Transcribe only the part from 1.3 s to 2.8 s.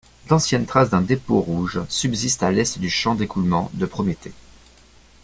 rouge subsistent à l'est